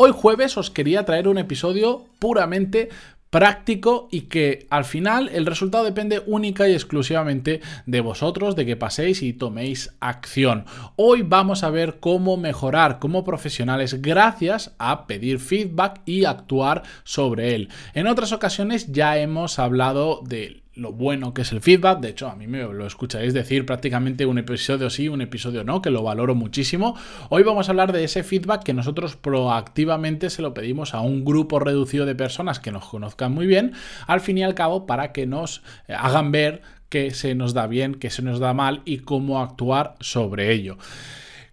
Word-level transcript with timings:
Hoy 0.00 0.12
jueves 0.14 0.56
os 0.56 0.70
quería 0.70 1.04
traer 1.04 1.26
un 1.26 1.38
episodio 1.38 2.06
puramente 2.20 2.88
práctico 3.30 4.06
y 4.12 4.22
que 4.22 4.68
al 4.70 4.84
final 4.84 5.28
el 5.32 5.44
resultado 5.44 5.82
depende 5.82 6.22
única 6.24 6.68
y 6.68 6.72
exclusivamente 6.72 7.62
de 7.84 8.00
vosotros, 8.00 8.54
de 8.54 8.64
que 8.64 8.76
paséis 8.76 9.22
y 9.22 9.32
toméis 9.32 9.92
acción. 9.98 10.66
Hoy 10.94 11.22
vamos 11.22 11.64
a 11.64 11.70
ver 11.70 11.98
cómo 11.98 12.36
mejorar 12.36 13.00
como 13.00 13.24
profesionales 13.24 14.00
gracias 14.00 14.72
a 14.78 15.08
pedir 15.08 15.40
feedback 15.40 16.00
y 16.06 16.26
actuar 16.26 16.84
sobre 17.02 17.56
él. 17.56 17.68
En 17.92 18.06
otras 18.06 18.30
ocasiones 18.30 18.92
ya 18.92 19.18
hemos 19.18 19.58
hablado 19.58 20.20
de 20.24 20.62
lo 20.78 20.92
bueno 20.92 21.34
que 21.34 21.42
es 21.42 21.52
el 21.52 21.60
feedback. 21.60 22.00
De 22.00 22.08
hecho, 22.08 22.28
a 22.28 22.36
mí 22.36 22.46
me 22.46 22.62
lo 22.62 22.86
escucharéis 22.86 23.34
decir 23.34 23.66
prácticamente 23.66 24.26
un 24.26 24.38
episodio 24.38 24.88
sí, 24.90 25.08
un 25.08 25.20
episodio 25.20 25.64
no, 25.64 25.82
que 25.82 25.90
lo 25.90 26.02
valoro 26.02 26.34
muchísimo. 26.34 26.96
Hoy 27.28 27.42
vamos 27.42 27.68
a 27.68 27.72
hablar 27.72 27.92
de 27.92 28.04
ese 28.04 28.22
feedback 28.22 28.62
que 28.62 28.74
nosotros 28.74 29.16
proactivamente 29.16 30.30
se 30.30 30.42
lo 30.42 30.54
pedimos 30.54 30.94
a 30.94 31.00
un 31.00 31.24
grupo 31.24 31.58
reducido 31.58 32.06
de 32.06 32.14
personas 32.14 32.60
que 32.60 32.72
nos 32.72 32.86
conozcan 32.86 33.32
muy 33.32 33.46
bien, 33.46 33.72
al 34.06 34.20
fin 34.20 34.38
y 34.38 34.44
al 34.44 34.54
cabo, 34.54 34.86
para 34.86 35.12
que 35.12 35.26
nos 35.26 35.62
eh, 35.88 35.94
hagan 35.94 36.32
ver 36.32 36.62
que 36.88 37.10
se 37.10 37.34
nos 37.34 37.52
da 37.52 37.66
bien, 37.66 37.94
que 37.96 38.10
se 38.10 38.22
nos 38.22 38.38
da 38.38 38.54
mal 38.54 38.82
y 38.84 38.98
cómo 38.98 39.40
actuar 39.40 39.96
sobre 40.00 40.52
ello. 40.52 40.78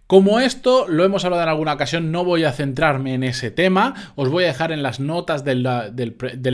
Como 0.06 0.38
esto 0.38 0.86
lo 0.86 1.02
hemos 1.04 1.24
hablado 1.24 1.42
en 1.42 1.48
alguna 1.48 1.72
ocasión, 1.72 2.12
no 2.12 2.24
voy 2.24 2.44
a 2.44 2.52
centrarme 2.52 3.14
en 3.14 3.24
ese 3.24 3.50
tema. 3.50 4.12
Os 4.14 4.28
voy 4.28 4.44
a 4.44 4.46
dejar 4.46 4.70
en 4.70 4.84
las 4.84 5.00
notas 5.00 5.44
del, 5.44 5.66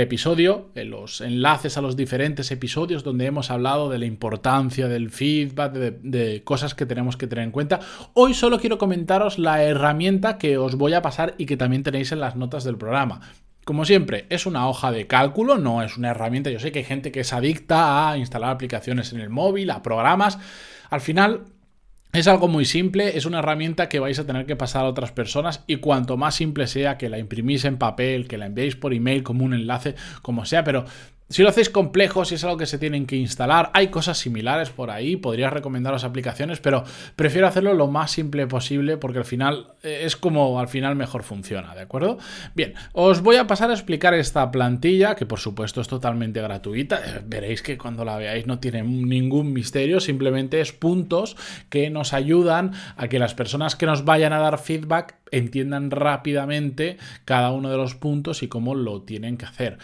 episodio, 0.00 0.70
en 0.74 0.88
los 0.88 1.20
enlaces 1.20 1.76
a 1.76 1.82
los 1.82 1.94
diferentes 1.94 2.50
episodios 2.50 3.04
donde 3.04 3.26
hemos 3.26 3.50
hablado 3.50 3.90
de 3.90 3.98
la 3.98 4.06
importancia 4.06 4.88
del 4.88 5.10
feedback, 5.10 5.74
de, 5.74 5.90
de 5.90 6.42
cosas 6.44 6.74
que 6.74 6.86
tenemos 6.86 7.18
que 7.18 7.26
tener 7.26 7.44
en 7.44 7.50
cuenta. 7.50 7.80
Hoy 8.14 8.32
solo 8.32 8.58
quiero 8.58 8.78
comentaros 8.78 9.38
la 9.38 9.62
herramienta 9.62 10.38
que 10.38 10.56
os 10.56 10.76
voy 10.76 10.94
a 10.94 11.02
pasar 11.02 11.34
y 11.36 11.44
que 11.44 11.58
también 11.58 11.82
tenéis 11.82 12.10
en 12.12 12.20
las 12.20 12.36
notas 12.36 12.64
del 12.64 12.78
programa. 12.78 13.20
Como 13.64 13.84
siempre, 13.84 14.24
es 14.30 14.46
una 14.46 14.66
hoja 14.66 14.90
de 14.90 15.06
cálculo, 15.06 15.58
no 15.58 15.82
es 15.82 15.98
una 15.98 16.12
herramienta. 16.12 16.48
Yo 16.48 16.58
sé 16.58 16.72
que 16.72 16.78
hay 16.78 16.84
gente 16.86 17.12
que 17.12 17.20
es 17.20 17.34
adicta 17.34 18.08
a 18.08 18.16
instalar 18.16 18.48
aplicaciones 18.48 19.12
en 19.12 19.20
el 19.20 19.28
móvil, 19.28 19.70
a 19.70 19.82
programas. 19.82 20.38
Al 20.88 21.02
final, 21.02 21.44
es 22.12 22.28
algo 22.28 22.46
muy 22.46 22.66
simple, 22.66 23.16
es 23.16 23.24
una 23.24 23.38
herramienta 23.38 23.88
que 23.88 23.98
vais 23.98 24.18
a 24.18 24.26
tener 24.26 24.44
que 24.44 24.54
pasar 24.54 24.84
a 24.84 24.88
otras 24.88 25.12
personas 25.12 25.64
y 25.66 25.76
cuanto 25.76 26.18
más 26.18 26.34
simple 26.34 26.66
sea 26.66 26.98
que 26.98 27.08
la 27.08 27.18
imprimís 27.18 27.64
en 27.64 27.78
papel, 27.78 28.28
que 28.28 28.36
la 28.36 28.46
enviéis 28.46 28.76
por 28.76 28.92
email 28.92 29.22
como 29.22 29.44
un 29.44 29.54
enlace, 29.54 29.94
como 30.20 30.44
sea, 30.44 30.62
pero 30.62 30.84
si 31.32 31.42
lo 31.42 31.48
hacéis 31.48 31.70
complejo, 31.70 32.26
si 32.26 32.34
es 32.34 32.44
algo 32.44 32.58
que 32.58 32.66
se 32.66 32.78
tienen 32.78 33.06
que 33.06 33.16
instalar, 33.16 33.70
hay 33.72 33.88
cosas 33.88 34.18
similares 34.18 34.68
por 34.68 34.90
ahí, 34.90 35.16
podría 35.16 35.48
recomendaros 35.48 36.04
aplicaciones, 36.04 36.60
pero 36.60 36.84
prefiero 37.16 37.46
hacerlo 37.46 37.72
lo 37.72 37.88
más 37.88 38.10
simple 38.10 38.46
posible 38.46 38.98
porque 38.98 39.18
al 39.18 39.24
final 39.24 39.68
eh, 39.82 40.02
es 40.04 40.14
como 40.14 40.60
al 40.60 40.68
final 40.68 40.94
mejor 40.94 41.22
funciona, 41.22 41.74
¿de 41.74 41.80
acuerdo? 41.80 42.18
Bien, 42.54 42.74
os 42.92 43.22
voy 43.22 43.36
a 43.36 43.46
pasar 43.46 43.70
a 43.70 43.72
explicar 43.72 44.12
esta 44.12 44.50
plantilla, 44.50 45.14
que 45.14 45.24
por 45.24 45.38
supuesto 45.38 45.80
es 45.80 45.88
totalmente 45.88 46.42
gratuita, 46.42 47.00
eh, 47.02 47.22
veréis 47.24 47.62
que 47.62 47.78
cuando 47.78 48.04
la 48.04 48.18
veáis 48.18 48.46
no 48.46 48.58
tiene 48.58 48.82
ningún 48.82 49.54
misterio, 49.54 50.00
simplemente 50.00 50.60
es 50.60 50.72
puntos 50.72 51.38
que 51.70 51.88
nos 51.88 52.12
ayudan 52.12 52.72
a 52.98 53.08
que 53.08 53.18
las 53.18 53.34
personas 53.34 53.74
que 53.74 53.86
nos 53.86 54.04
vayan 54.04 54.34
a 54.34 54.38
dar 54.38 54.58
feedback 54.58 55.14
entiendan 55.30 55.90
rápidamente 55.90 56.98
cada 57.24 57.52
uno 57.52 57.70
de 57.70 57.78
los 57.78 57.94
puntos 57.94 58.42
y 58.42 58.48
cómo 58.48 58.74
lo 58.74 59.00
tienen 59.00 59.38
que 59.38 59.46
hacer 59.46 59.78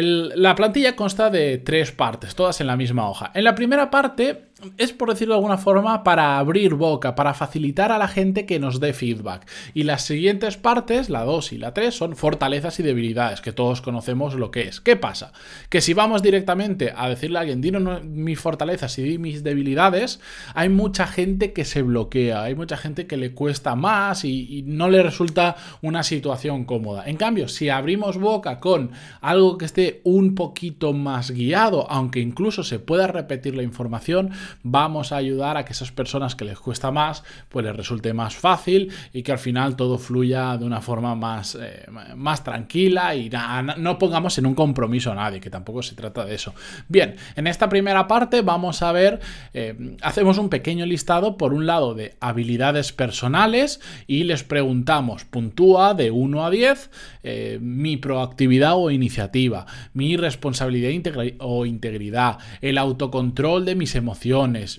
la 0.00 0.54
plantilla 0.54 0.96
consta 0.96 1.28
de 1.28 1.58
tres 1.58 1.92
partes, 1.92 2.34
todas 2.34 2.60
en 2.60 2.66
la 2.66 2.76
misma 2.76 3.08
hoja. 3.08 3.30
En 3.34 3.44
la 3.44 3.54
primera 3.54 3.90
parte 3.90 4.51
es, 4.78 4.92
por 4.92 5.10
decirlo 5.10 5.34
de 5.34 5.38
alguna 5.38 5.58
forma, 5.58 6.04
para 6.04 6.38
abrir 6.38 6.74
boca, 6.74 7.14
para 7.14 7.34
facilitar 7.34 7.92
a 7.92 7.98
la 7.98 8.08
gente 8.08 8.46
que 8.46 8.58
nos 8.58 8.80
dé 8.80 8.92
feedback. 8.92 9.48
Y 9.74 9.84
las 9.84 10.02
siguientes 10.02 10.56
partes, 10.56 11.10
la 11.10 11.24
2 11.24 11.52
y 11.52 11.58
la 11.58 11.74
3, 11.74 11.94
son 11.94 12.16
fortalezas 12.16 12.78
y 12.80 12.82
debilidades, 12.82 13.40
que 13.40 13.52
todos 13.52 13.80
conocemos 13.80 14.34
lo 14.34 14.50
que 14.50 14.62
es. 14.62 14.80
¿Qué 14.80 14.96
pasa? 14.96 15.32
Que 15.68 15.80
si 15.80 15.94
vamos 15.94 16.22
directamente 16.22 16.92
a 16.96 17.08
decirle 17.08 17.38
a 17.38 17.40
alguien, 17.42 17.60
dinos 17.60 18.04
mis 18.04 18.38
fortalezas 18.38 18.98
y 18.98 19.18
mis 19.18 19.42
debilidades, 19.42 20.20
hay 20.54 20.68
mucha 20.68 21.06
gente 21.06 21.52
que 21.52 21.64
se 21.64 21.82
bloquea, 21.82 22.42
hay 22.42 22.54
mucha 22.54 22.76
gente 22.76 23.06
que 23.06 23.16
le 23.16 23.32
cuesta 23.32 23.74
más 23.74 24.24
y, 24.24 24.58
y 24.58 24.62
no 24.62 24.88
le 24.88 25.02
resulta 25.02 25.56
una 25.80 26.02
situación 26.02 26.64
cómoda. 26.64 27.04
En 27.06 27.16
cambio, 27.16 27.48
si 27.48 27.68
abrimos 27.68 28.18
boca 28.18 28.60
con 28.60 28.90
algo 29.20 29.58
que 29.58 29.64
esté 29.64 30.00
un 30.04 30.34
poquito 30.34 30.92
más 30.92 31.30
guiado, 31.30 31.90
aunque 31.90 32.20
incluso 32.20 32.62
se 32.64 32.78
pueda 32.78 33.06
repetir 33.06 33.54
la 33.54 33.62
información, 33.62 34.30
vamos 34.62 35.12
a 35.12 35.16
ayudar 35.16 35.56
a 35.56 35.64
que 35.64 35.72
esas 35.72 35.92
personas 35.92 36.34
que 36.34 36.44
les 36.44 36.58
cuesta 36.58 36.90
más, 36.90 37.24
pues 37.48 37.64
les 37.64 37.74
resulte 37.76 38.12
más 38.12 38.34
fácil 38.34 38.92
y 39.12 39.22
que 39.22 39.32
al 39.32 39.38
final 39.38 39.76
todo 39.76 39.98
fluya 39.98 40.56
de 40.56 40.64
una 40.64 40.80
forma 40.80 41.14
más, 41.14 41.56
eh, 41.60 41.86
más 42.16 42.44
tranquila 42.44 43.14
y 43.14 43.30
no 43.78 43.98
pongamos 43.98 44.38
en 44.38 44.46
un 44.46 44.54
compromiso 44.54 45.12
a 45.12 45.14
nadie, 45.14 45.40
que 45.40 45.50
tampoco 45.50 45.82
se 45.82 45.94
trata 45.94 46.24
de 46.24 46.34
eso. 46.34 46.54
Bien, 46.88 47.16
en 47.36 47.46
esta 47.46 47.68
primera 47.68 48.06
parte 48.06 48.42
vamos 48.42 48.82
a 48.82 48.92
ver, 48.92 49.20
eh, 49.54 49.96
hacemos 50.02 50.38
un 50.38 50.48
pequeño 50.48 50.86
listado 50.86 51.36
por 51.36 51.52
un 51.52 51.66
lado 51.66 51.94
de 51.94 52.14
habilidades 52.20 52.92
personales 52.92 53.80
y 54.06 54.24
les 54.24 54.44
preguntamos, 54.44 55.24
puntúa 55.24 55.94
de 55.94 56.10
1 56.10 56.44
a 56.44 56.50
10 56.50 56.90
eh, 57.24 57.58
mi 57.60 57.96
proactividad 57.96 58.76
o 58.76 58.90
iniciativa, 58.90 59.66
mi 59.94 60.16
responsabilidad 60.16 60.90
o 61.38 61.66
integridad, 61.66 62.38
el 62.60 62.78
autocontrol 62.78 63.64
de 63.64 63.74
mis 63.74 63.94
emociones, 63.94 64.22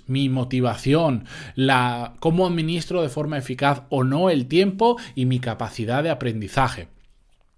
mi 0.08 0.30
motivación, 0.30 1.26
la 1.56 2.14
cómo 2.20 2.48
administro 2.48 3.02
de 3.02 3.10
forma 3.10 3.38
eficaz 3.38 3.84
o 3.90 4.04
no 4.04 4.30
el 4.30 4.48
tiempo 4.48 4.98
y 5.16 5.26
mi 5.26 5.40
capacidad 5.40 6.04
de 6.04 6.10
aprendizaje. 6.10 6.88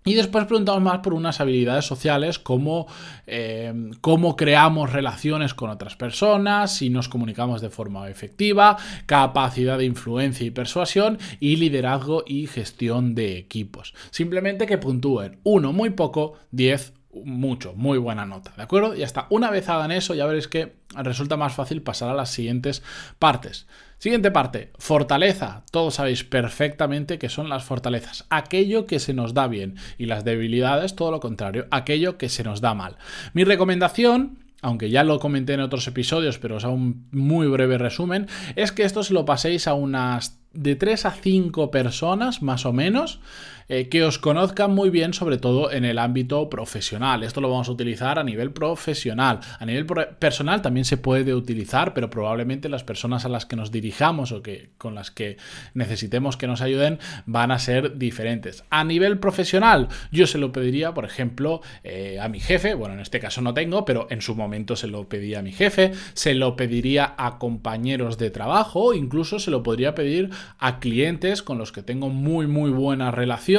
Y 0.07 0.13
después 0.13 0.45
preguntamos 0.45 0.83
más 0.83 0.99
por 0.99 1.15
unas 1.15 1.41
habilidades 1.41 1.85
sociales 1.85 2.37
como 2.37 2.85
eh, 3.25 3.73
cómo 4.01 4.35
creamos 4.35 4.93
relaciones 4.93 5.55
con 5.55 5.71
otras 5.71 5.95
personas, 5.95 6.75
si 6.75 6.91
nos 6.91 7.09
comunicamos 7.09 7.59
de 7.59 7.71
forma 7.71 8.07
efectiva, 8.07 8.77
capacidad 9.07 9.79
de 9.79 9.85
influencia 9.85 10.45
y 10.45 10.51
persuasión 10.51 11.17
y 11.39 11.55
liderazgo 11.55 12.23
y 12.27 12.45
gestión 12.45 13.15
de 13.15 13.37
equipos. 13.37 13.95
Simplemente 14.11 14.67
que 14.67 14.77
puntúen 14.77 15.39
uno 15.43 15.73
muy 15.73 15.89
poco, 15.89 16.33
10 16.51 16.93
mucho, 17.23 17.73
muy 17.75 17.97
buena 17.97 18.25
nota, 18.25 18.51
¿de 18.55 18.63
acuerdo? 18.63 18.95
Y 18.95 19.03
hasta 19.03 19.27
una 19.29 19.51
vez 19.51 19.69
hagan 19.69 19.91
eso, 19.91 20.13
ya 20.13 20.25
veréis 20.25 20.47
que 20.47 20.75
resulta 20.95 21.37
más 21.37 21.53
fácil 21.53 21.81
pasar 21.81 22.09
a 22.09 22.13
las 22.13 22.29
siguientes 22.29 22.83
partes. 23.19 23.67
Siguiente 23.97 24.31
parte, 24.31 24.71
fortaleza. 24.77 25.63
Todos 25.71 25.95
sabéis 25.95 26.23
perfectamente 26.23 27.17
que 27.17 27.29
son 27.29 27.49
las 27.49 27.63
fortalezas, 27.63 28.25
aquello 28.29 28.85
que 28.85 28.99
se 28.99 29.13
nos 29.13 29.33
da 29.33 29.47
bien 29.47 29.75
y 29.97 30.05
las 30.05 30.25
debilidades, 30.25 30.95
todo 30.95 31.11
lo 31.11 31.19
contrario, 31.19 31.67
aquello 31.71 32.17
que 32.17 32.29
se 32.29 32.43
nos 32.43 32.61
da 32.61 32.73
mal. 32.73 32.97
Mi 33.33 33.43
recomendación 33.43 34.39
aunque 34.61 34.89
ya 34.89 35.03
lo 35.03 35.19
comenté 35.19 35.53
en 35.53 35.59
otros 35.59 35.85
episodios, 35.87 36.39
pero 36.39 36.55
os 36.55 36.65
hago 36.65 36.73
un 36.73 37.07
muy 37.11 37.45
breve 37.45 37.77
resumen, 37.77 38.27
es 38.55 38.71
que 38.71 38.81
esto 38.81 39.03
se 39.03 39.13
lo 39.13 39.23
paséis 39.23 39.67
a 39.67 39.75
unas 39.75 40.39
de 40.53 40.75
3 40.75 41.05
a 41.05 41.11
5 41.11 41.69
personas 41.69 42.41
más 42.41 42.65
o 42.65 42.73
menos 42.73 43.19
eh, 43.67 43.89
que 43.89 44.03
os 44.03 44.19
conozcan 44.19 44.75
muy 44.75 44.91
bien, 44.91 45.13
sobre 45.13 45.37
todo 45.37 45.71
en 45.71 45.85
el 45.85 45.97
ámbito 45.97 46.49
profesional. 46.49 47.23
Esto 47.23 47.41
lo 47.41 47.49
vamos 47.49 47.67
a 47.67 47.71
utilizar 47.71 48.19
a 48.19 48.23
nivel 48.23 48.51
profesional. 48.51 49.39
A 49.59 49.65
nivel 49.65 49.85
personal 50.19 50.61
también 50.61 50.85
se 50.85 50.97
puede 50.97 51.33
utilizar, 51.33 51.95
pero 51.95 52.11
probablemente 52.11 52.69
las 52.69 52.83
personas 52.83 53.25
a 53.25 53.29
las 53.29 53.47
que 53.47 53.55
nos 53.55 53.71
dirijamos 53.71 54.31
o 54.31 54.43
que, 54.43 54.69
con 54.77 54.93
las 54.93 55.09
que 55.09 55.37
necesitemos 55.73 56.37
que 56.37 56.45
nos 56.45 56.61
ayuden 56.61 56.99
van 57.25 57.51
a 57.51 57.57
ser 57.57 57.97
diferentes. 57.97 58.63
A 58.69 58.83
nivel 58.83 59.17
profesional, 59.17 59.87
yo 60.11 60.27
se 60.27 60.37
lo 60.37 60.51
pediría, 60.51 60.93
por 60.93 61.05
ejemplo, 61.05 61.61
eh, 61.83 62.19
a 62.21 62.29
mi 62.29 62.39
jefe. 62.39 62.75
Bueno, 62.75 62.93
en 62.93 62.99
este 62.99 63.19
caso 63.19 63.41
no 63.41 63.55
tengo, 63.55 63.83
pero 63.83 64.05
en 64.11 64.21
su 64.21 64.35
momento 64.35 64.75
se 64.75 64.87
lo 64.87 65.09
pedía 65.09 65.39
a 65.39 65.41
mi 65.41 65.51
jefe. 65.51 65.91
Se 66.13 66.35
lo 66.35 66.55
pediría 66.55 67.15
a 67.17 67.39
compañeros 67.39 68.19
de 68.19 68.29
trabajo, 68.29 68.93
incluso 68.93 69.39
se 69.39 69.49
lo 69.49 69.63
podría 69.63 69.95
pedir 69.95 70.29
a 70.59 70.79
clientes 70.79 71.41
con 71.41 71.57
los 71.57 71.71
que 71.71 71.81
tengo 71.81 72.09
muy, 72.09 72.45
muy 72.45 72.69
buena 72.69 73.09
relación 73.09 73.54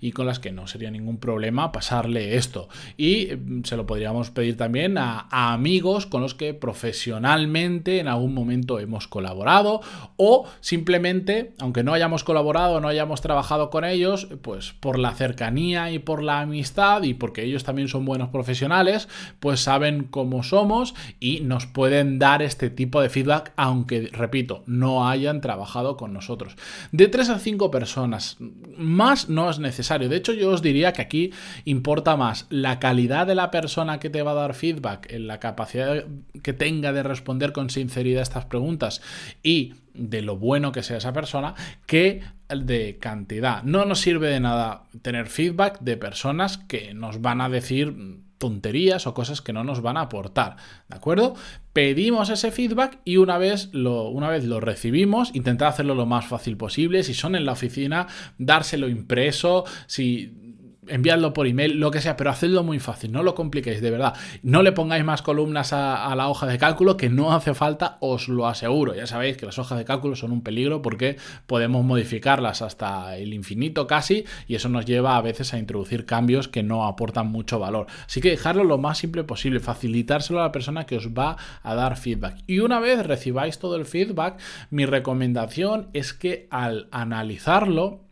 y 0.00 0.12
con 0.12 0.26
las 0.26 0.38
que 0.38 0.52
no 0.52 0.66
sería 0.66 0.90
ningún 0.90 1.18
problema 1.18 1.72
pasarle 1.72 2.36
esto. 2.36 2.68
Y 2.96 3.28
mm, 3.36 3.64
se 3.64 3.76
lo 3.76 3.86
podríamos 3.86 4.30
pedir 4.30 4.56
también 4.56 4.98
a, 4.98 5.26
amigos 5.30 6.06
con 6.06 6.22
los 6.22 6.34
que 6.34 6.54
profesionalmente 6.54 8.00
en 8.00 8.08
algún 8.08 8.34
momento 8.34 8.78
hemos 8.78 9.08
colaborado 9.08 9.80
o 10.16 10.46
simplemente, 10.60 11.52
aunque 11.58 11.82
no 11.82 11.92
hayamos 11.92 12.24
colaborado, 12.24 12.80
no 12.80 12.88
hayamos 12.88 13.20
trabajado 13.20 13.70
con 13.70 13.84
ellos, 13.84 14.28
pues 14.42 14.72
por 14.80 14.98
la 14.98 15.12
cercanía 15.12 15.90
y 15.90 15.98
por 15.98 16.22
la 16.22 16.40
amistad 16.40 17.02
y 17.02 17.14
porque 17.14 17.44
ellos 17.44 17.64
también 17.64 17.88
son 17.88 18.04
buenos 18.04 18.28
profesionales, 18.30 19.08
pues 19.40 19.60
saben 19.60 20.04
cómo 20.04 20.42
somos 20.42 20.94
y 21.20 21.40
nos 21.40 21.66
pueden 21.66 22.18
dar 22.18 22.42
este 22.42 22.70
tipo 22.70 23.00
de 23.00 23.08
feedback, 23.08 23.52
aunque, 23.56 24.08
repito, 24.12 24.62
no 24.66 25.08
hayan 25.08 25.40
trabajado 25.40 25.96
con 25.96 26.12
nosotros. 26.12 26.56
De 26.92 27.08
3 27.08 27.30
a 27.30 27.38
5 27.38 27.70
personas, 27.70 28.36
más 28.76 29.28
no 29.36 29.48
es 29.48 29.60
necesario. 29.60 30.08
De 30.08 30.16
hecho, 30.16 30.32
yo 30.32 30.50
os 30.50 30.62
diría 30.62 30.92
que 30.92 31.02
aquí 31.02 31.30
importa 31.64 32.16
más 32.16 32.46
la 32.50 32.80
calidad 32.80 33.28
de 33.28 33.36
la 33.36 33.52
persona 33.52 34.00
que 34.00 34.10
te 34.10 34.22
va 34.22 34.32
a 34.32 34.34
dar 34.34 34.54
feedback, 34.54 35.12
en 35.12 35.28
la 35.28 35.38
capacidad 35.38 36.04
que 36.42 36.52
tenga 36.52 36.92
de 36.92 37.04
responder 37.04 37.52
con 37.52 37.70
sinceridad 37.70 38.22
estas 38.22 38.46
preguntas 38.46 39.00
y 39.44 39.74
de 39.94 40.22
lo 40.22 40.36
bueno 40.36 40.72
que 40.72 40.82
sea 40.82 40.96
esa 40.96 41.12
persona 41.12 41.54
que 41.86 42.22
de 42.48 42.98
cantidad. 42.98 43.62
No 43.62 43.84
nos 43.84 44.00
sirve 44.00 44.28
de 44.28 44.40
nada 44.40 44.84
tener 45.02 45.26
feedback 45.26 45.78
de 45.80 45.96
personas 45.96 46.58
que 46.58 46.94
nos 46.94 47.20
van 47.20 47.40
a 47.40 47.48
decir 47.48 47.94
tonterías 48.38 49.06
o 49.06 49.14
cosas 49.14 49.40
que 49.40 49.52
no 49.52 49.64
nos 49.64 49.80
van 49.82 49.96
a 49.96 50.02
aportar, 50.02 50.56
¿de 50.88 50.96
acuerdo? 50.96 51.34
Pedimos 51.72 52.30
ese 52.30 52.50
feedback 52.50 53.00
y 53.04 53.16
una 53.16 53.38
vez 53.38 53.70
lo, 53.72 54.08
una 54.08 54.28
vez 54.28 54.44
lo 54.44 54.60
recibimos, 54.60 55.34
intentar 55.34 55.68
hacerlo 55.68 55.94
lo 55.94 56.06
más 56.06 56.26
fácil 56.26 56.56
posible. 56.56 57.02
Si 57.02 57.14
son 57.14 57.34
en 57.34 57.44
la 57.44 57.52
oficina, 57.52 58.06
dárselo 58.38 58.88
impreso. 58.88 59.64
Si 59.86 60.45
enviadlo 60.88 61.32
por 61.32 61.46
email, 61.46 61.78
lo 61.78 61.90
que 61.90 62.00
sea, 62.00 62.16
pero 62.16 62.30
hacedlo 62.30 62.62
muy 62.62 62.78
fácil, 62.78 63.12
no 63.12 63.22
lo 63.22 63.34
compliquéis, 63.34 63.80
de 63.80 63.90
verdad. 63.90 64.14
No 64.42 64.62
le 64.62 64.72
pongáis 64.72 65.04
más 65.04 65.22
columnas 65.22 65.72
a, 65.72 66.14
la 66.16 66.28
hoja 66.28 66.46
de 66.46 66.58
cálculo 66.58 66.96
que 66.96 67.10
no 67.10 67.32
hace 67.32 67.54
falta, 67.54 67.98
os 68.00 68.28
lo 68.28 68.46
aseguro. 68.46 68.94
Ya 68.94 69.06
sabéis 69.06 69.36
que 69.36 69.46
las 69.46 69.58
hojas 69.58 69.78
de 69.78 69.84
cálculo 69.84 70.16
son 70.16 70.32
un 70.32 70.42
peligro 70.42 70.82
porque 70.82 71.16
podemos 71.46 71.84
modificarlas 71.84 72.62
hasta 72.62 73.16
el 73.16 73.34
infinito 73.34 73.86
casi 73.86 74.24
y 74.46 74.54
eso 74.54 74.68
nos 74.68 74.86
lleva 74.86 75.16
a 75.16 75.22
veces 75.22 75.52
a 75.52 75.58
introducir 75.58 76.06
cambios 76.06 76.48
que 76.48 76.62
no 76.62 76.86
aportan 76.86 77.28
mucho 77.28 77.58
valor. 77.58 77.86
Así 78.06 78.20
que 78.20 78.30
dejarlo 78.30 78.64
lo 78.64 78.78
más 78.78 78.98
simple 78.98 79.24
posible, 79.24 79.60
facilitárselo 79.60 80.40
a 80.40 80.44
la 80.44 80.52
persona 80.52 80.86
que 80.86 80.96
os 80.96 81.08
va 81.08 81.36
a 81.62 81.74
dar 81.74 81.96
feedback. 81.96 82.38
Y 82.46 82.60
una 82.60 82.80
vez 82.80 83.06
recibáis 83.06 83.58
todo 83.58 83.76
el 83.76 83.84
feedback, 83.84 84.38
mi 84.70 84.86
recomendación 84.86 85.88
es 85.92 86.12
que 86.12 86.46
al 86.50 86.88
analizarlo, 86.90 88.05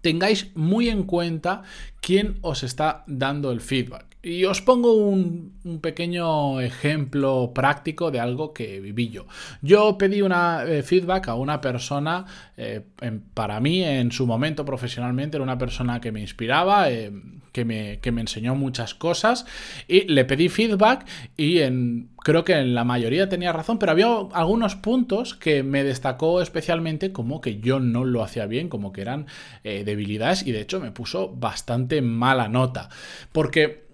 tengáis 0.00 0.54
muy 0.54 0.88
en 0.88 1.04
cuenta 1.04 1.62
quién 2.00 2.38
os 2.42 2.62
está 2.62 3.04
dando 3.06 3.52
el 3.52 3.60
feedback. 3.60 4.09
Y 4.22 4.44
os 4.44 4.60
pongo 4.60 4.92
un, 4.92 5.80
pequeño 5.80 6.60
ejemplo 6.60 7.52
práctico 7.54 8.10
de 8.10 8.20
algo 8.20 8.52
que 8.52 8.78
viví 8.78 9.08
yo. 9.08 9.26
Yo 9.62 9.96
pedí 9.96 10.20
una 10.20 10.64
eh, 10.64 10.82
feedback 10.82 11.28
a 11.28 11.34
una 11.36 11.62
persona, 11.62 12.26
eh, 12.58 12.82
para 13.32 13.60
mí 13.60 13.82
en 13.82 14.12
su 14.12 14.26
momento 14.26 14.66
profesionalmente 14.66 15.38
era 15.38 15.44
una 15.44 15.56
persona 15.56 16.02
que 16.02 16.12
me 16.12 16.20
inspiraba, 16.20 16.90
eh, 16.90 17.10
que, 17.52 17.64
me, 17.64 17.98
que, 18.00 18.12
me, 18.12 18.20
enseñó 18.20 18.54
muchas 18.54 18.94
cosas 18.94 19.46
y 19.88 20.02
le 20.02 20.26
pedí 20.26 20.50
feedback 20.50 21.06
y 21.38 21.60
creo 22.18 22.44
que 22.44 22.52
en 22.52 22.74
la 22.74 22.84
mayoría 22.84 23.30
tenía 23.30 23.54
razón, 23.54 23.78
pero 23.78 23.92
había 23.92 24.08
algunos 24.34 24.76
puntos 24.76 25.34
que 25.34 25.62
me 25.62 25.82
destacó 25.82 26.42
especialmente 26.42 27.10
como 27.10 27.40
que 27.40 27.58
yo 27.60 27.80
no 27.80 28.04
lo 28.04 28.22
hacía 28.22 28.44
bien, 28.44 28.68
como 28.68 28.92
que 28.92 29.00
eran 29.00 29.26
debilidades 29.64 30.46
y 30.46 30.52
de 30.52 30.60
hecho 30.60 30.78
me 30.78 30.92
puso 30.92 31.34
bastante 31.34 32.02
mala 32.02 32.48
nota. 32.48 32.90
Porque 33.32 33.89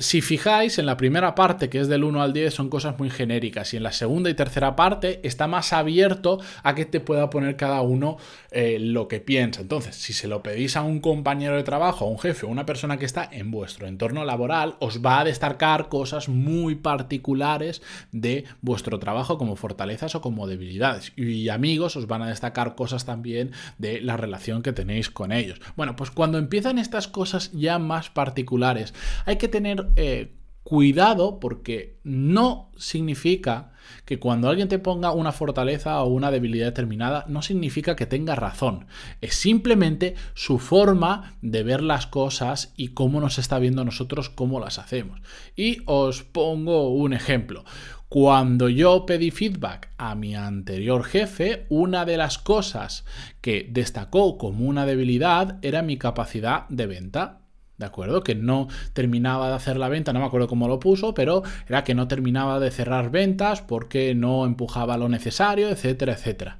si 0.00 0.20
fijáis, 0.20 0.78
en 0.78 0.86
la 0.86 0.96
primera 0.96 1.34
parte, 1.34 1.68
que 1.68 1.80
es 1.80 1.88
del 1.88 2.04
1 2.04 2.22
al 2.22 2.32
10, 2.32 2.52
son 2.52 2.68
cosas 2.68 2.98
muy 2.98 3.10
genéricas. 3.10 3.72
Y 3.72 3.76
en 3.76 3.82
la 3.82 3.92
segunda 3.92 4.30
y 4.30 4.34
tercera 4.34 4.76
parte 4.76 5.20
está 5.22 5.46
más 5.46 5.72
abierto 5.72 6.40
a 6.62 6.74
que 6.74 6.84
te 6.84 7.00
pueda 7.00 7.30
poner 7.30 7.56
cada 7.56 7.82
uno 7.82 8.18
eh, 8.50 8.78
lo 8.78 9.08
que 9.08 9.20
piensa. 9.20 9.62
Entonces, 9.62 9.96
si 9.96 10.12
se 10.12 10.28
lo 10.28 10.42
pedís 10.42 10.76
a 10.76 10.82
un 10.82 11.00
compañero 11.00 11.56
de 11.56 11.62
trabajo, 11.62 12.04
a 12.04 12.08
un 12.08 12.18
jefe 12.18 12.46
o 12.46 12.48
una 12.48 12.66
persona 12.66 12.98
que 12.98 13.04
está 13.04 13.28
en 13.30 13.50
vuestro 13.50 13.86
entorno 13.86 14.24
laboral, 14.24 14.76
os 14.78 15.04
va 15.04 15.20
a 15.20 15.24
destacar 15.24 15.88
cosas 15.88 16.28
muy 16.28 16.74
particulares 16.74 17.82
de 18.12 18.44
vuestro 18.60 18.98
trabajo 18.98 19.38
como 19.38 19.56
fortalezas 19.56 20.14
o 20.14 20.20
como 20.20 20.46
debilidades. 20.46 21.12
Y 21.16 21.48
amigos 21.48 21.96
os 21.96 22.06
van 22.06 22.22
a 22.22 22.28
destacar 22.28 22.74
cosas 22.74 23.04
también 23.04 23.52
de 23.78 24.00
la 24.00 24.16
relación 24.16 24.62
que 24.62 24.72
tenéis 24.72 25.10
con 25.10 25.32
ellos. 25.32 25.60
Bueno, 25.76 25.96
pues 25.96 26.10
cuando 26.10 26.38
empiezan 26.38 26.78
estas 26.78 27.08
cosas 27.08 27.50
ya 27.52 27.78
más 27.78 28.10
particulares, 28.10 28.94
hay 29.24 29.36
que 29.36 29.48
tener 29.48 29.61
tener 29.62 29.92
eh, 29.96 30.34
cuidado 30.64 31.38
porque 31.40 32.00
no 32.02 32.70
significa 32.76 33.72
que 34.04 34.18
cuando 34.18 34.48
alguien 34.48 34.68
te 34.68 34.78
ponga 34.78 35.12
una 35.12 35.32
fortaleza 35.32 36.02
o 36.02 36.08
una 36.08 36.30
debilidad 36.30 36.66
determinada, 36.66 37.24
no 37.28 37.42
significa 37.42 37.96
que 37.96 38.06
tenga 38.06 38.34
razón. 38.34 38.86
Es 39.20 39.34
simplemente 39.34 40.14
su 40.34 40.58
forma 40.58 41.34
de 41.42 41.62
ver 41.62 41.82
las 41.82 42.06
cosas 42.06 42.72
y 42.76 42.88
cómo 42.88 43.20
nos 43.20 43.38
está 43.38 43.58
viendo 43.58 43.84
nosotros, 43.84 44.30
cómo 44.30 44.60
las 44.60 44.78
hacemos. 44.78 45.20
Y 45.56 45.78
os 45.86 46.22
pongo 46.22 46.90
un 46.90 47.12
ejemplo. 47.12 47.64
Cuando 48.08 48.68
yo 48.68 49.06
pedí 49.06 49.30
feedback 49.30 49.88
a 49.96 50.14
mi 50.14 50.34
anterior 50.34 51.02
jefe, 51.04 51.66
una 51.70 52.04
de 52.04 52.18
las 52.18 52.38
cosas 52.38 53.04
que 53.40 53.66
destacó 53.70 54.36
como 54.36 54.66
una 54.66 54.84
debilidad 54.84 55.58
era 55.62 55.82
mi 55.82 55.96
capacidad 55.96 56.68
de 56.68 56.86
venta. 56.86 57.41
¿De 57.82 57.86
acuerdo? 57.86 58.22
Que 58.22 58.36
no 58.36 58.68
terminaba 58.92 59.48
de 59.48 59.56
hacer 59.56 59.76
la 59.76 59.88
venta, 59.88 60.12
no 60.12 60.20
me 60.20 60.26
acuerdo 60.26 60.46
cómo 60.46 60.68
lo 60.68 60.78
puso, 60.78 61.14
pero 61.14 61.42
era 61.68 61.82
que 61.82 61.96
no 61.96 62.06
terminaba 62.06 62.60
de 62.60 62.70
cerrar 62.70 63.10
ventas 63.10 63.60
porque 63.60 64.14
no 64.14 64.46
empujaba 64.46 64.96
lo 64.96 65.08
necesario, 65.08 65.68
etcétera, 65.68 66.12
etcétera. 66.12 66.58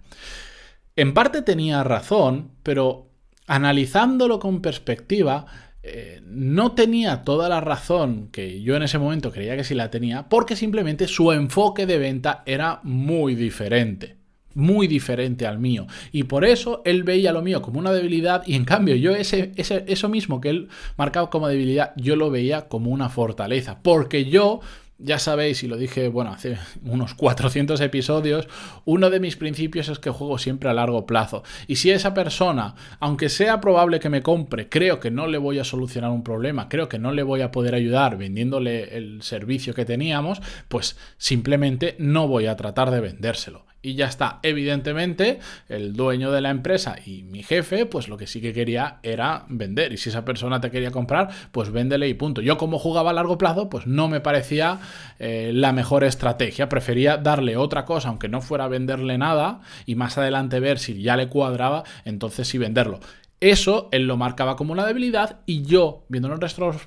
En 0.97 1.15
parte 1.15 1.43
tenía 1.43 1.85
razón, 1.85 2.51
pero 2.65 3.09
analizándolo 3.47 4.41
con 4.41 4.63
perspectiva, 4.63 5.47
eh, 5.85 6.21
no 6.25 6.73
tenía 6.73 7.23
toda 7.23 7.49
la 7.49 7.61
razón 7.61 8.29
que 8.33 8.61
yo 8.61 8.75
en 8.75 8.83
ese 8.83 8.99
momento 8.99 9.31
creía 9.31 9.57
que 9.57 9.63
sí 9.63 9.77
la 9.77 9.93
tenía, 9.93 10.29
porque 10.29 10.57
simplemente 10.57 11.07
su 11.07 11.31
enfoque 11.31 11.87
de 11.87 11.99
venta 11.99 12.43
era 12.47 12.81
muy 12.83 13.37
diferente 13.37 14.22
muy 14.55 14.87
diferente 14.87 15.47
al 15.47 15.59
mío. 15.59 15.87
Y 16.13 16.25
por 16.25 16.45
eso 16.45 16.83
él 16.85 17.03
veía 17.03 17.33
lo 17.33 17.43
mío 17.43 17.63
como 17.63 17.79
una 17.79 17.93
debilidad 17.93 18.43
y 18.47 18.55
en 18.55 18.65
cambio 18.65 18.97
yo 18.97 19.15
ese, 19.15 19.53
eso 19.57 20.09
mismo 20.09 20.41
que 20.41 20.51
él 20.51 20.69
marcaba 20.97 21.31
como 21.31 21.49
debilidad, 21.49 21.93
yo 21.97 22.17
lo 22.17 22.31
veía 22.31 22.69
como 22.69 22.91
una 22.91 23.09
fortaleza. 23.09 23.79
Porque 23.83 24.25
yo 24.25 24.61
ya 25.03 25.19
sabéis, 25.19 25.63
y 25.63 25.69
lo 25.69 25.77
dije, 25.77 26.09
bueno, 26.09 26.33
hace 26.33 26.57
unos 26.85 27.15
400 27.15 27.81
episodios, 27.81 28.49
uno 28.85 29.11
de 29.11 29.21
mis 29.21 29.37
principios 29.37 29.89
es 29.89 29.99
que 29.99 30.11
juego 30.11 30.39
siempre 30.39 30.71
a 30.71 30.75
largo 30.75 31.07
plazo. 31.07 31.43
Y 31.67 31.77
si 31.77 31.91
esa 31.91 32.15
persona, 32.15 32.77
aunque 33.01 33.29
sea 33.29 33.61
probable 33.61 33.99
que 33.99 34.09
me 34.09 34.23
compre, 34.23 34.69
creo 34.69 35.01
que 35.01 35.11
no 35.11 35.27
le 35.27 35.39
voy 35.39 35.59
a 35.59 35.65
solucionar 35.65 36.11
un 36.11 36.23
problema, 36.23 36.69
creo 36.69 36.89
que 36.89 37.01
no 37.01 37.13
le 37.13 37.25
voy 37.25 37.41
a 37.41 37.51
poder 37.51 37.75
ayudar 37.75 38.17
vendiéndole 38.17 38.97
el 38.97 39.23
servicio 39.23 39.75
que 39.75 39.85
teníamos, 39.85 40.41
pues 40.69 40.97
simplemente 41.19 41.97
no 41.99 42.29
voy 42.29 42.47
a 42.47 42.57
tratar 42.57 42.91
de 42.91 43.01
vendérselo 43.01 43.72
y 43.83 43.95
ya 43.95 44.07
está. 44.07 44.39
Evidentemente, 44.43 45.41
el 45.69 45.95
dueño 45.95 46.31
de 46.31 46.41
la 46.41 46.51
empresa 46.51 46.97
y 47.05 47.25
mi 47.25 47.43
jefe, 47.43 47.85
pues 47.85 48.09
lo 48.09 48.17
que 48.17 48.27
sí 48.29 48.41
que 48.41 48.53
quería 48.53 48.99
era 49.03 49.45
vender. 49.49 49.93
Y 49.93 49.97
si 49.97 50.09
esa 50.09 50.25
persona 50.25 50.61
te 50.61 50.71
quería 50.71 50.93
comprar, 50.93 51.29
pues 51.51 51.71
véndele 51.71 52.09
y 52.09 52.15
punto. 52.15 52.41
Yo 52.41 52.57
como 52.57 52.79
jugaba 52.79 53.11
a 53.11 53.15
largo 53.15 53.37
plazo, 53.39 53.69
pues 53.69 53.87
no 53.87 54.09
me 54.09 54.21
parecía 54.21 54.79
eh, 55.19 55.51
la 55.53 55.73
mejor 55.73 56.05
estrategia. 56.05 56.69
Prefería 56.69 57.17
darle 57.17 57.57
otra 57.57 57.85
cosa, 57.85 58.09
aunque 58.09 58.29
no 58.29 58.41
fuera 58.41 58.69
venderle 58.69 59.19
nada, 59.19 59.61
y 59.85 59.97
más 59.97 60.17
adelante 60.17 60.61
ver 60.61 60.79
si 60.79 61.03
ya 61.03 61.17
le 61.17 61.29
cuadraba, 61.29 61.83
entonces 62.05 62.47
sí 62.47 62.59
venderlo. 62.59 63.01
Eso 63.43 63.89
él 63.91 64.07
lo 64.07 64.17
marcaba 64.17 64.55
como 64.55 64.73
una 64.73 64.87
debilidad 64.87 65.41
y 65.47 65.63
yo, 65.63 66.05
viéndolo 66.09 66.39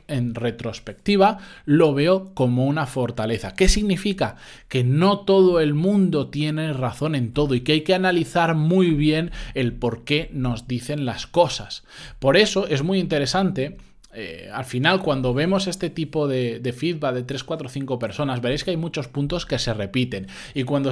en, 0.07 0.35
retrospectiva, 0.35 1.39
lo 1.65 1.93
veo 1.93 2.33
como 2.33 2.65
una 2.65 2.85
fortaleza. 2.85 3.55
¿Qué 3.55 3.67
significa? 3.67 4.38
Que 4.69 4.85
no 4.85 5.19
todo 5.25 5.59
el 5.59 5.74
mundo 5.74 6.29
tiene 6.29 6.71
razón 6.71 7.13
en 7.13 7.33
todo 7.33 7.55
y 7.55 7.59
que 7.59 7.74
hay 7.74 7.81
que 7.81 7.93
analizar 7.93 8.55
muy 8.55 8.91
bien 8.91 9.31
el 9.53 9.74
por 9.74 10.05
qué 10.05 10.29
nos 10.31 10.65
dicen 10.65 11.05
las 11.05 11.27
cosas. 11.27 11.83
Por 12.19 12.38
eso 12.38 12.67
es 12.67 12.83
muy 12.83 13.00
interesante 13.00 13.75
eh, 14.15 14.50
al 14.51 14.65
final 14.65 15.01
cuando 15.01 15.34
vemos 15.34 15.67
este 15.67 15.89
tipo 15.89 16.27
de, 16.27 16.74
feedback 16.75 17.13
de 17.15 17.24
3, 17.24 17.43
4, 17.43 17.69
5 17.69 18.00
personas, 18.00 18.41
veréis 18.41 18.63
que 18.63 18.72
hay 18.72 18.77
muchos 18.77 19.07
puntos 19.07 19.45
que 19.45 19.60
se 19.60 19.74
repiten. 19.74 20.27
Y 20.53 20.63
cuando 20.63 20.91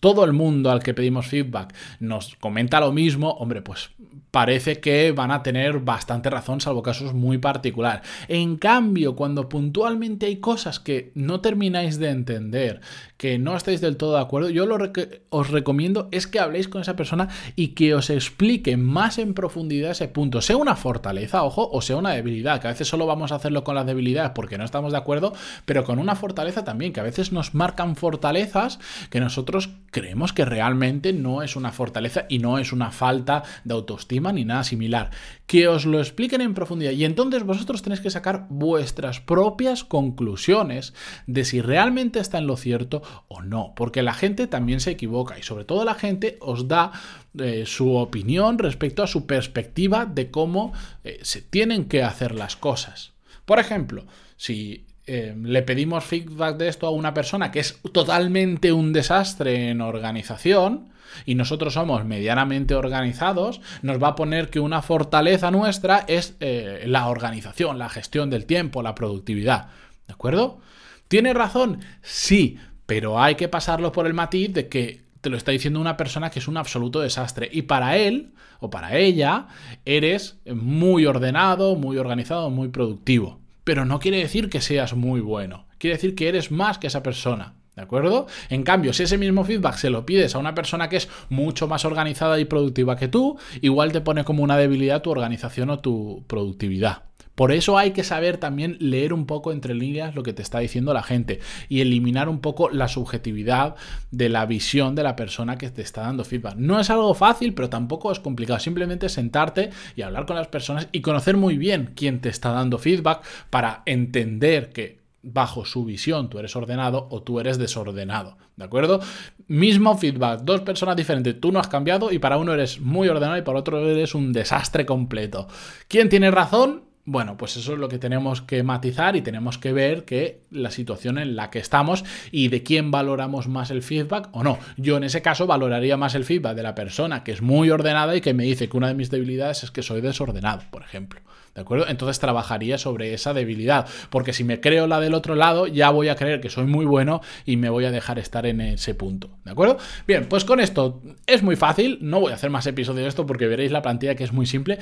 todo 0.00 0.24
el 0.24 0.32
mundo 0.32 0.70
al 0.70 0.82
que 0.82 0.94
pedimos 0.94 1.26
feedback 1.26 1.74
nos 2.00 2.36
comenta 2.36 2.80
lo 2.80 2.92
mismo, 2.92 3.30
hombre, 3.32 3.62
pues 3.62 3.90
parece 4.30 4.80
que 4.80 5.12
van 5.12 5.30
a 5.30 5.42
tener 5.42 5.80
bastante 5.80 6.30
razón, 6.30 6.60
salvo 6.60 6.82
casos 6.82 7.12
muy 7.12 7.38
particulares. 7.38 8.02
En 8.28 8.56
cambio, 8.56 9.14
cuando 9.14 9.48
puntualmente 9.48 10.26
hay 10.26 10.36
cosas 10.36 10.80
que 10.80 11.12
no 11.14 11.40
termináis 11.40 11.98
de 11.98 12.08
entender, 12.08 12.80
que 13.18 13.38
no 13.38 13.54
estáis 13.56 13.80
del 13.80 13.96
todo 13.96 14.14
de 14.14 14.22
acuerdo, 14.22 14.50
yo 14.50 14.66
lo 14.66 14.92
que 14.92 15.22
os 15.28 15.50
recomiendo 15.50 16.08
es 16.12 16.26
que 16.26 16.40
habléis 16.40 16.66
con 16.66 16.80
esa 16.80 16.96
persona 16.96 17.28
y 17.56 17.68
que 17.68 17.94
os 17.94 18.10
explique 18.10 18.76
más 18.76 19.18
en 19.18 19.34
profundidad 19.34 19.90
ese 19.92 20.08
punto, 20.08 20.40
sea 20.40 20.56
una 20.56 20.76
fortaleza, 20.76 21.44
ojo, 21.44 21.68
o 21.70 21.82
sea 21.82 21.96
una 21.96 22.10
debilidad, 22.10 22.51
que 22.60 22.68
a 22.68 22.70
veces 22.70 22.88
solo 22.88 23.06
vamos 23.06 23.32
a 23.32 23.36
hacerlo 23.36 23.64
con 23.64 23.74
las 23.74 23.86
debilidades 23.86 24.32
porque 24.34 24.58
no 24.58 24.64
estamos 24.64 24.92
de 24.92 24.98
acuerdo, 24.98 25.32
pero 25.64 25.84
con 25.84 25.98
una 25.98 26.16
fortaleza 26.16 26.64
también, 26.64 26.92
que 26.92 27.00
a 27.00 27.04
veces 27.04 27.32
nos 27.32 27.54
marcan 27.54 27.96
fortalezas 27.96 28.78
que 29.10 29.20
nosotros 29.20 29.70
creemos 29.90 30.32
que 30.32 30.44
realmente 30.44 31.12
no 31.12 31.42
es 31.42 31.56
una 31.56 31.72
fortaleza 31.72 32.26
y 32.28 32.38
no 32.38 32.58
es 32.58 32.72
una 32.72 32.90
falta 32.90 33.42
de 33.64 33.74
autoestima 33.74 34.32
ni 34.32 34.44
nada 34.44 34.64
similar. 34.64 35.10
Que 35.46 35.68
os 35.68 35.84
lo 35.84 35.98
expliquen 35.98 36.40
en 36.40 36.54
profundidad 36.54 36.92
y 36.92 37.04
entonces 37.04 37.44
vosotros 37.44 37.82
tenéis 37.82 38.00
que 38.00 38.10
sacar 38.10 38.46
vuestras 38.48 39.20
propias 39.20 39.84
conclusiones 39.84 40.94
de 41.26 41.44
si 41.44 41.60
realmente 41.60 42.20
está 42.20 42.38
en 42.38 42.46
lo 42.46 42.56
cierto 42.56 43.02
o 43.28 43.42
no, 43.42 43.72
porque 43.76 44.02
la 44.02 44.14
gente 44.14 44.46
también 44.46 44.80
se 44.80 44.92
equivoca 44.92 45.38
y 45.38 45.42
sobre 45.42 45.64
todo 45.64 45.84
la 45.84 45.94
gente 45.94 46.38
os 46.40 46.68
da 46.68 46.92
eh, 47.38 47.64
su 47.64 47.94
opinión 47.96 48.58
respecto 48.58 49.02
a 49.02 49.06
su 49.06 49.26
perspectiva 49.26 50.04
de 50.04 50.30
cómo 50.30 50.74
eh, 51.02 51.18
se 51.22 51.40
tienen 51.40 51.86
que 51.86 52.02
hacer 52.02 52.34
las 52.34 52.56
cosas. 52.56 53.12
Por 53.46 53.58
ejemplo, 53.58 54.04
si 54.36 54.84
eh, 55.06 55.34
le 55.42 55.62
pedimos 55.62 56.04
feedback 56.04 56.58
de 56.58 56.68
esto 56.68 56.86
a 56.86 56.90
una 56.90 57.14
persona 57.14 57.50
que 57.50 57.60
es 57.60 57.80
totalmente 57.92 58.70
un 58.70 58.92
desastre 58.92 59.70
en 59.70 59.80
organización 59.80 60.90
y 61.24 61.34
nosotros 61.34 61.72
somos 61.72 62.04
medianamente 62.04 62.74
organizados, 62.74 63.62
nos 63.80 64.02
va 64.02 64.08
a 64.08 64.14
poner 64.14 64.50
que 64.50 64.60
una 64.60 64.82
fortaleza 64.82 65.50
nuestra 65.50 66.04
es 66.08 66.36
la 66.40 67.08
organización, 67.08 67.78
la 67.78 67.88
gestión 67.88 68.30
del 68.30 68.46
tiempo, 68.46 68.82
la 68.82 68.94
productividad. 68.94 69.68
¿De 70.06 70.14
acuerdo? 70.14 70.60
¿Tiene 71.08 71.34
razón? 71.34 71.80
Sí, 72.00 72.58
pero 72.86 73.20
hay 73.20 73.34
que 73.34 73.48
pasarlo 73.48 73.92
por 73.92 74.06
el 74.06 74.14
matiz 74.14 74.52
de 74.52 74.68
que 74.68 75.02
te 75.22 75.30
lo 75.30 75.36
está 75.36 75.52
diciendo 75.52 75.80
una 75.80 75.96
persona 75.96 76.30
que 76.30 76.40
es 76.40 76.48
un 76.48 76.58
absoluto 76.58 77.00
desastre. 77.00 77.48
Y 77.50 77.62
para 77.62 77.96
él 77.96 78.32
o 78.60 78.68
para 78.70 78.98
ella 78.98 79.46
eres 79.84 80.36
muy 80.44 81.06
ordenado, 81.06 81.76
muy 81.76 81.96
organizado, 81.96 82.50
muy 82.50 82.68
productivo. 82.68 83.40
Pero 83.64 83.84
no 83.84 84.00
quiere 84.00 84.18
decir 84.18 84.50
que 84.50 84.60
seas 84.60 84.94
muy 84.94 85.20
bueno. 85.20 85.66
Quiere 85.78 85.96
decir 85.96 86.16
que 86.16 86.28
eres 86.28 86.50
más 86.50 86.78
que 86.78 86.88
esa 86.88 87.02
persona. 87.02 87.54
¿De 87.76 87.82
acuerdo? 87.82 88.26
En 88.50 88.64
cambio, 88.64 88.92
si 88.92 89.04
ese 89.04 89.16
mismo 89.16 89.44
feedback 89.44 89.76
se 89.76 89.88
lo 89.88 90.04
pides 90.04 90.34
a 90.34 90.38
una 90.38 90.54
persona 90.54 90.90
que 90.90 90.96
es 90.96 91.08
mucho 91.30 91.68
más 91.68 91.86
organizada 91.86 92.38
y 92.38 92.44
productiva 92.44 92.96
que 92.96 93.08
tú, 93.08 93.38
igual 93.62 93.92
te 93.92 94.02
pone 94.02 94.24
como 94.24 94.42
una 94.42 94.58
debilidad 94.58 95.00
tu 95.00 95.10
organización 95.10 95.70
o 95.70 95.78
tu 95.78 96.22
productividad. 96.26 97.04
Por 97.34 97.52
eso 97.52 97.78
hay 97.78 97.92
que 97.92 98.04
saber 98.04 98.36
también 98.36 98.76
leer 98.80 99.12
un 99.12 99.26
poco 99.26 99.52
entre 99.52 99.74
líneas 99.74 100.14
lo 100.14 100.22
que 100.22 100.32
te 100.32 100.42
está 100.42 100.58
diciendo 100.58 100.92
la 100.92 101.02
gente 101.02 101.40
y 101.68 101.80
eliminar 101.80 102.28
un 102.28 102.40
poco 102.40 102.68
la 102.68 102.88
subjetividad 102.88 103.74
de 104.10 104.28
la 104.28 104.46
visión 104.46 104.94
de 104.94 105.02
la 105.02 105.16
persona 105.16 105.56
que 105.56 105.70
te 105.70 105.82
está 105.82 106.02
dando 106.02 106.24
feedback. 106.24 106.56
No 106.56 106.78
es 106.78 106.90
algo 106.90 107.14
fácil, 107.14 107.54
pero 107.54 107.70
tampoco 107.70 108.12
es 108.12 108.20
complicado. 108.20 108.58
Simplemente 108.60 109.08
sentarte 109.08 109.70
y 109.96 110.02
hablar 110.02 110.26
con 110.26 110.36
las 110.36 110.48
personas 110.48 110.88
y 110.92 111.00
conocer 111.00 111.36
muy 111.36 111.56
bien 111.56 111.92
quién 111.96 112.20
te 112.20 112.28
está 112.28 112.50
dando 112.50 112.78
feedback 112.78 113.22
para 113.50 113.82
entender 113.86 114.70
que 114.70 115.02
bajo 115.22 115.64
su 115.64 115.84
visión 115.84 116.28
tú 116.28 116.38
eres 116.38 116.54
ordenado 116.56 117.06
o 117.10 117.22
tú 117.22 117.38
eres 117.40 117.58
desordenado, 117.58 118.36
¿de 118.56 118.64
acuerdo? 118.64 119.00
Mismo 119.46 119.96
feedback, 119.96 120.40
dos 120.42 120.62
personas 120.62 120.96
diferentes, 120.96 121.40
tú 121.40 121.52
no 121.52 121.60
has 121.60 121.68
cambiado 121.68 122.10
y 122.10 122.18
para 122.18 122.36
uno 122.38 122.52
eres 122.52 122.80
muy 122.80 123.08
ordenado 123.08 123.38
y 123.38 123.42
para 123.42 123.60
otro 123.60 123.78
eres 123.88 124.14
un 124.14 124.32
desastre 124.32 124.84
completo. 124.84 125.46
¿Quién 125.88 126.08
tiene 126.08 126.30
razón? 126.30 126.91
Bueno, 127.04 127.36
pues 127.36 127.56
eso 127.56 127.72
es 127.72 127.80
lo 127.80 127.88
que 127.88 127.98
tenemos 127.98 128.42
que 128.42 128.62
matizar 128.62 129.16
y 129.16 129.22
tenemos 129.22 129.58
que 129.58 129.72
ver 129.72 130.04
que 130.04 130.42
la 130.52 130.70
situación 130.70 131.18
en 131.18 131.34
la 131.34 131.50
que 131.50 131.58
estamos 131.58 132.04
y 132.30 132.46
de 132.46 132.62
quién 132.62 132.92
valoramos 132.92 133.48
más 133.48 133.72
el 133.72 133.82
feedback 133.82 134.28
o 134.30 134.44
no. 134.44 134.60
Yo 134.76 134.98
en 134.98 135.02
ese 135.02 135.20
caso 135.20 135.48
valoraría 135.48 135.96
más 135.96 136.14
el 136.14 136.24
feedback 136.24 136.54
de 136.54 136.62
la 136.62 136.76
persona 136.76 137.24
que 137.24 137.32
es 137.32 137.42
muy 137.42 137.70
ordenada 137.70 138.14
y 138.14 138.20
que 138.20 138.34
me 138.34 138.44
dice 138.44 138.68
que 138.68 138.76
una 138.76 138.86
de 138.86 138.94
mis 138.94 139.10
debilidades 139.10 139.64
es 139.64 139.72
que 139.72 139.82
soy 139.82 140.00
desordenado, 140.00 140.62
por 140.70 140.82
ejemplo. 140.82 141.20
¿De 141.56 141.60
acuerdo? 141.60 141.86
Entonces 141.88 142.18
trabajaría 142.18 142.78
sobre 142.78 143.12
esa 143.12 143.34
debilidad, 143.34 143.86
porque 144.08 144.32
si 144.32 144.42
me 144.42 144.60
creo 144.60 144.86
la 144.86 145.00
del 145.00 145.12
otro 145.12 145.34
lado, 145.34 145.66
ya 145.66 145.90
voy 145.90 146.08
a 146.08 146.14
creer 146.14 146.40
que 146.40 146.48
soy 146.48 146.64
muy 146.64 146.86
bueno 146.86 147.20
y 147.44 147.56
me 147.56 147.68
voy 147.68 147.84
a 147.84 147.90
dejar 147.90 148.18
estar 148.18 148.46
en 148.46 148.60
ese 148.60 148.94
punto. 148.94 149.28
¿De 149.44 149.50
acuerdo? 149.50 149.76
Bien, 150.06 150.26
pues 150.28 150.44
con 150.44 150.60
esto 150.60 151.02
es 151.26 151.42
muy 151.42 151.56
fácil, 151.56 151.98
no 152.00 152.20
voy 152.20 152.32
a 152.32 152.36
hacer 152.36 152.48
más 152.48 152.66
episodios 152.66 153.02
de 153.02 153.08
esto 153.08 153.26
porque 153.26 153.48
veréis 153.48 153.72
la 153.72 153.82
plantilla 153.82 154.14
que 154.14 154.24
es 154.24 154.32
muy 154.32 154.46
simple. 154.46 154.78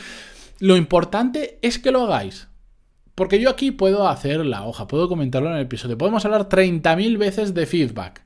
Lo 0.61 0.77
importante 0.77 1.59
es 1.63 1.79
que 1.79 1.91
lo 1.91 2.03
hagáis. 2.03 2.49
Porque 3.15 3.41
yo 3.41 3.51
aquí 3.51 3.71
puedo 3.71 4.09
hacer 4.09 4.45
la 4.47 4.65
hoja, 4.65 4.87
puedo 4.87 5.09
comentarlo 5.09 5.49
en 5.49 5.57
el 5.57 5.63
episodio. 5.63 5.99
Podemos 5.99 6.25
hablar 6.25 6.49
30.000 6.49 7.19
veces 7.19 7.55
de 7.55 7.67
feedback. 7.67 8.25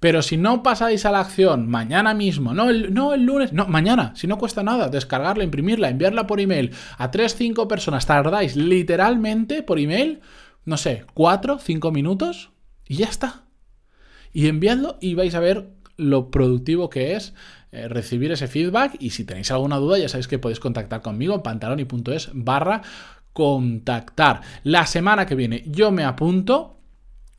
Pero 0.00 0.22
si 0.22 0.36
no 0.36 0.62
pasáis 0.62 1.04
a 1.04 1.12
la 1.12 1.20
acción 1.20 1.68
mañana 1.68 2.14
mismo, 2.14 2.54
no 2.54 2.70
el, 2.70 2.94
no 2.94 3.12
el 3.12 3.24
lunes, 3.24 3.52
no, 3.52 3.66
mañana, 3.66 4.12
si 4.16 4.26
no 4.26 4.38
cuesta 4.38 4.62
nada, 4.62 4.88
descargarla, 4.88 5.44
imprimirla, 5.44 5.88
enviarla 5.88 6.26
por 6.26 6.40
email 6.40 6.72
a 6.96 7.10
3-5 7.10 7.66
personas, 7.66 8.06
tardáis 8.06 8.56
literalmente 8.56 9.62
por 9.62 9.78
email, 9.78 10.20
no 10.64 10.76
sé, 10.76 11.04
4, 11.14 11.58
5 11.58 11.92
minutos 11.92 12.50
y 12.86 12.96
ya 12.96 13.06
está. 13.06 13.44
Y 14.32 14.48
enviadlo 14.48 14.96
y 15.00 15.14
vais 15.14 15.34
a 15.34 15.40
ver 15.40 15.70
lo 15.96 16.30
productivo 16.30 16.90
que 16.90 17.14
es 17.14 17.34
eh, 17.72 17.88
recibir 17.88 18.32
ese 18.32 18.48
feedback 18.48 18.96
y 19.00 19.10
si 19.10 19.24
tenéis 19.24 19.50
alguna 19.50 19.76
duda 19.76 19.98
ya 19.98 20.08
sabéis 20.08 20.28
que 20.28 20.38
podéis 20.38 20.60
contactar 20.60 21.02
conmigo 21.02 21.34
en 21.34 21.42
pantaloni.es 21.42 22.30
barra 22.32 22.82
contactar. 23.32 24.42
La 24.62 24.86
semana 24.86 25.26
que 25.26 25.34
viene 25.34 25.64
yo 25.66 25.90
me 25.90 26.04
apunto 26.04 26.78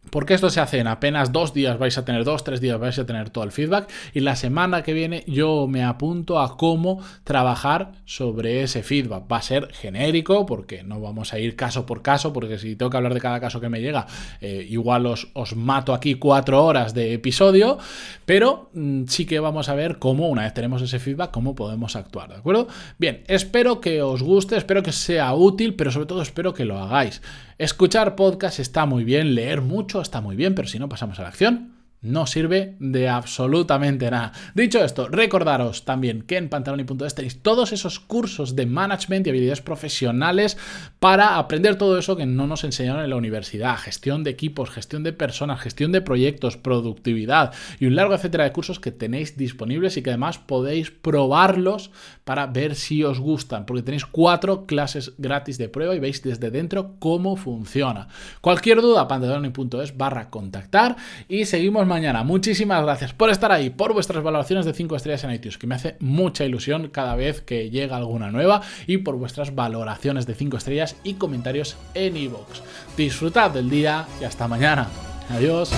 porque 0.10 0.34
esto 0.34 0.50
se 0.50 0.60
hace 0.60 0.80
en 0.80 0.88
apenas 0.88 1.32
dos 1.32 1.54
días, 1.54 1.78
vais 1.78 1.98
a 1.98 2.06
tener 2.06 2.24
dos, 2.24 2.44
tres 2.44 2.62
días, 2.62 2.80
vais 2.80 2.98
a 3.00 3.06
tener 3.06 3.30
todo 3.30 3.44
el 3.44 3.52
feedback. 3.52 3.90
Y 4.14 4.22
la 4.22 4.36
semana 4.36 4.84
que 4.84 4.94
viene 4.94 5.24
yo 5.28 5.68
me 5.68 5.84
apunto 5.84 6.40
a 6.40 6.58
cómo 6.58 7.02
trabajar 7.24 7.92
sobre 8.06 8.64
ese 8.64 8.84
feedback. 8.84 9.24
Va 9.32 9.38
a 9.38 9.42
ser 9.42 9.72
genérico, 9.74 10.46
porque 10.46 10.84
no 10.84 11.00
vamos 11.02 11.34
a 11.34 11.40
ir 11.40 11.56
caso 11.56 11.86
por 11.86 12.02
caso, 12.02 12.34
porque 12.34 12.58
si 12.58 12.76
tengo 12.76 12.90
que 12.90 12.98
hablar 12.98 13.14
de 13.14 13.22
cada 13.22 13.40
caso 13.40 13.60
que 13.60 13.70
me 13.70 13.82
llega, 13.82 14.08
eh, 14.42 14.66
igual 14.70 15.06
os, 15.06 15.30
os, 15.34 15.56
mato 15.56 15.94
aquí 15.94 16.16
cuatro 16.16 16.64
horas 16.64 16.94
de 16.94 17.14
episodio. 17.14 17.78
Pero 18.26 18.70
mm, 18.74 19.06
sí 19.08 19.26
que 19.26 19.40
vamos 19.40 19.70
a 19.70 19.76
ver 19.76 20.00
cómo, 20.00 20.30
una 20.30 20.44
vez 20.44 20.54
tenemos 20.54 20.82
ese 20.82 21.00
feedback, 21.00 21.32
cómo 21.32 21.56
podemos 21.56 21.96
actuar, 21.96 22.30
¿de 22.30 22.36
acuerdo? 22.36 22.68
Bien, 22.98 23.24
espero 23.28 23.82
que 23.82 24.02
os 24.02 24.24
guste, 24.24 24.58
espero 24.58 24.84
que 24.84 24.92
sea 24.92 25.34
útil, 25.34 25.76
pero 25.76 25.92
sobre 25.92 26.06
todo 26.06 26.22
espero 26.22 26.54
que 26.54 26.66
lo 26.66 26.78
hagáis. 26.80 27.22
Escuchar 27.58 28.18
podcast 28.18 28.60
está 28.60 28.86
muy 28.86 29.06
bien, 29.06 29.34
leer 29.34 29.62
mucho 29.62 30.02
está 30.02 30.20
muy 30.20 30.36
bien, 30.36 30.56
pero 30.56 30.68
si 30.68 30.78
no 30.78 30.90
pasamos 30.90 31.20
a 31.20 31.22
la 31.22 31.30
acción, 31.30 31.75
no 32.06 32.28
sirve 32.28 32.76
de 32.80 33.10
absolutamente 33.10 34.10
nada. 34.10 34.32
Dicho 34.54 34.84
esto, 34.84 35.08
recordaros 35.08 35.86
también 35.86 36.22
que 36.22 36.38
en 36.38 36.50
pantaloni.es 36.50 37.16
tenéis 37.16 37.42
todos 37.42 37.74
esos 37.74 38.00
cursos 38.00 38.56
de 38.56 38.66
management 38.66 39.26
y 39.26 39.30
habilidades 39.32 39.62
profesionales 39.62 40.58
para 41.00 41.38
aprender 41.38 41.78
todo 41.78 41.98
eso 41.98 42.16
que 42.16 42.26
no 42.26 42.48
nos 42.48 42.64
enseñaron 42.64 43.04
en 43.04 43.10
la 43.10 43.16
universidad. 43.16 43.78
Gestión 43.78 44.24
de 44.24 44.32
equipos, 44.32 44.70
gestión 44.70 45.04
de 45.04 45.14
personas, 45.14 45.62
gestión 45.62 45.92
de 45.92 46.02
proyectos, 46.02 46.58
productividad 46.58 47.54
y 47.80 47.86
un 47.86 47.96
largo 47.96 48.14
etcétera 48.14 48.44
de 48.44 48.52
cursos 48.52 48.80
que 48.80 48.92
tenéis 48.92 49.38
disponibles 49.38 49.98
y 49.98 50.04
que 50.04 50.12
además 50.12 50.38
podéis 50.38 50.92
probarlos 50.92 51.92
para 52.24 52.48
ver 52.48 52.76
si 52.76 53.04
os 53.04 53.20
gustan, 53.20 53.66
porque 53.66 53.84
tenéis 53.84 54.06
cuatro 54.06 54.66
clases 54.66 55.14
gratis 55.18 55.58
de 55.58 55.70
prueba 55.70 55.96
y 55.96 56.00
veis 56.00 56.24
desde 56.24 56.52
dentro 56.52 56.96
cómo 57.00 57.36
funciona. 57.36 58.08
Cualquier 58.42 58.82
duda, 58.82 59.08
pantaloni.es 59.08 59.98
barra 59.98 60.30
contactar 60.30 60.96
y 61.28 61.46
seguimos 61.46 61.86
mañana. 61.96 62.26
Muchísimas 62.26 62.84
gracias 62.84 63.14
por 63.14 63.30
estar 63.30 63.54
ahí, 63.54 63.70
por 63.70 63.94
vuestras 63.94 64.22
valoraciones 64.22 64.66
de 64.66 64.74
5 64.74 64.98
estrellas 64.98 65.24
en 65.24 65.32
iTunes, 65.32 65.58
que 65.58 65.66
me 65.66 65.76
hace 65.76 65.96
mucha 66.02 66.44
ilusión 66.44 66.90
cada 66.90 67.16
vez 67.16 67.40
que 67.40 67.70
llega 67.70 67.96
alguna 67.96 68.32
nueva, 68.32 68.64
y 68.86 68.98
por 68.98 69.16
vuestras 69.16 69.56
valoraciones 69.56 70.26
de 70.26 70.36
5 70.36 70.58
estrellas 70.58 70.98
y 71.06 71.14
comentarios 71.14 71.78
en 71.94 72.18
iVoox. 72.18 72.60
Disfrutad 72.98 73.52
del 73.52 73.70
día 73.70 74.06
y 74.20 74.26
hasta 74.26 74.46
mañana. 74.50 74.90
Adiós. 75.30 75.72